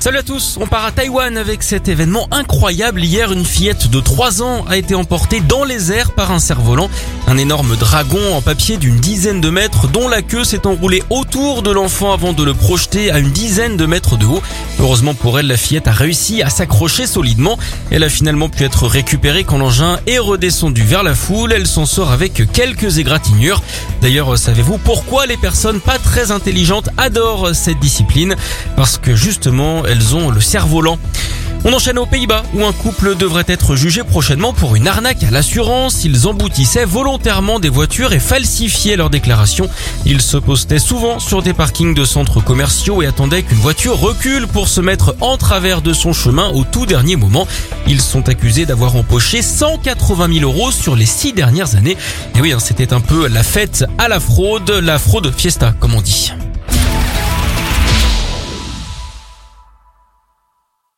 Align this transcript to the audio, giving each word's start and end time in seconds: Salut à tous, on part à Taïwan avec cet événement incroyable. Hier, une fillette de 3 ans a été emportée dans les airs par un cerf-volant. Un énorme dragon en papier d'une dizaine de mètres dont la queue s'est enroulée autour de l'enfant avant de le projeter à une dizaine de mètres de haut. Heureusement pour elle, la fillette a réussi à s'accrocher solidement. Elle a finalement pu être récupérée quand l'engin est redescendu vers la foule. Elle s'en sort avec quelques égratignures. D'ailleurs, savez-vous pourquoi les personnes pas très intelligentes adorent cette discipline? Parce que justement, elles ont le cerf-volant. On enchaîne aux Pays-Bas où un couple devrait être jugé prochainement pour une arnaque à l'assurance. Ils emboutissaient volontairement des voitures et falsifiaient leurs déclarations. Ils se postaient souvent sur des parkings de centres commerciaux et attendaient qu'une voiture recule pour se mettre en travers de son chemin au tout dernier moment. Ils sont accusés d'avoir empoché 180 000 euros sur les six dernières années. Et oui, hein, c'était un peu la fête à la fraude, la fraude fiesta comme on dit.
Salut 0.00 0.16
à 0.16 0.22
tous, 0.22 0.56
on 0.58 0.66
part 0.66 0.86
à 0.86 0.92
Taïwan 0.92 1.36
avec 1.36 1.62
cet 1.62 1.86
événement 1.86 2.26
incroyable. 2.30 3.04
Hier, 3.04 3.30
une 3.32 3.44
fillette 3.44 3.90
de 3.90 4.00
3 4.00 4.42
ans 4.42 4.64
a 4.66 4.78
été 4.78 4.94
emportée 4.94 5.42
dans 5.42 5.62
les 5.62 5.92
airs 5.92 6.12
par 6.12 6.32
un 6.32 6.38
cerf-volant. 6.38 6.88
Un 7.30 7.38
énorme 7.38 7.76
dragon 7.76 8.34
en 8.34 8.42
papier 8.42 8.76
d'une 8.76 8.96
dizaine 8.96 9.40
de 9.40 9.50
mètres 9.50 9.86
dont 9.86 10.08
la 10.08 10.20
queue 10.20 10.42
s'est 10.42 10.66
enroulée 10.66 11.04
autour 11.10 11.62
de 11.62 11.70
l'enfant 11.70 12.12
avant 12.12 12.32
de 12.32 12.42
le 12.42 12.54
projeter 12.54 13.12
à 13.12 13.20
une 13.20 13.30
dizaine 13.30 13.76
de 13.76 13.86
mètres 13.86 14.16
de 14.16 14.26
haut. 14.26 14.42
Heureusement 14.80 15.14
pour 15.14 15.38
elle, 15.38 15.46
la 15.46 15.56
fillette 15.56 15.86
a 15.86 15.92
réussi 15.92 16.42
à 16.42 16.50
s'accrocher 16.50 17.06
solidement. 17.06 17.56
Elle 17.92 18.02
a 18.02 18.08
finalement 18.08 18.48
pu 18.48 18.64
être 18.64 18.88
récupérée 18.88 19.44
quand 19.44 19.58
l'engin 19.58 20.00
est 20.08 20.18
redescendu 20.18 20.82
vers 20.82 21.04
la 21.04 21.14
foule. 21.14 21.52
Elle 21.52 21.68
s'en 21.68 21.86
sort 21.86 22.10
avec 22.10 22.50
quelques 22.52 22.98
égratignures. 22.98 23.62
D'ailleurs, 24.02 24.36
savez-vous 24.36 24.78
pourquoi 24.78 25.26
les 25.26 25.36
personnes 25.36 25.78
pas 25.78 25.98
très 25.98 26.32
intelligentes 26.32 26.88
adorent 26.96 27.54
cette 27.54 27.78
discipline? 27.78 28.34
Parce 28.74 28.98
que 28.98 29.14
justement, 29.14 29.86
elles 29.86 30.16
ont 30.16 30.30
le 30.30 30.40
cerf-volant. 30.40 30.98
On 31.62 31.74
enchaîne 31.74 31.98
aux 31.98 32.06
Pays-Bas 32.06 32.42
où 32.54 32.64
un 32.64 32.72
couple 32.72 33.16
devrait 33.16 33.44
être 33.46 33.76
jugé 33.76 34.02
prochainement 34.02 34.54
pour 34.54 34.76
une 34.76 34.88
arnaque 34.88 35.22
à 35.22 35.30
l'assurance. 35.30 36.04
Ils 36.04 36.26
emboutissaient 36.26 36.86
volontairement 36.86 37.60
des 37.60 37.68
voitures 37.68 38.14
et 38.14 38.18
falsifiaient 38.18 38.96
leurs 38.96 39.10
déclarations. 39.10 39.68
Ils 40.06 40.22
se 40.22 40.38
postaient 40.38 40.78
souvent 40.78 41.18
sur 41.18 41.42
des 41.42 41.52
parkings 41.52 41.94
de 41.94 42.06
centres 42.06 42.42
commerciaux 42.42 43.02
et 43.02 43.06
attendaient 43.06 43.42
qu'une 43.42 43.58
voiture 43.58 43.98
recule 43.98 44.46
pour 44.46 44.68
se 44.68 44.80
mettre 44.80 45.14
en 45.20 45.36
travers 45.36 45.82
de 45.82 45.92
son 45.92 46.14
chemin 46.14 46.48
au 46.48 46.64
tout 46.64 46.86
dernier 46.86 47.16
moment. 47.16 47.46
Ils 47.86 48.00
sont 48.00 48.30
accusés 48.30 48.64
d'avoir 48.64 48.96
empoché 48.96 49.42
180 49.42 50.32
000 50.32 50.50
euros 50.50 50.70
sur 50.70 50.96
les 50.96 51.06
six 51.06 51.34
dernières 51.34 51.76
années. 51.76 51.98
Et 52.36 52.40
oui, 52.40 52.52
hein, 52.52 52.58
c'était 52.58 52.94
un 52.94 53.00
peu 53.00 53.28
la 53.28 53.42
fête 53.42 53.84
à 53.98 54.08
la 54.08 54.18
fraude, 54.18 54.70
la 54.70 54.98
fraude 54.98 55.30
fiesta 55.36 55.74
comme 55.78 55.94
on 55.94 56.00
dit. 56.00 56.32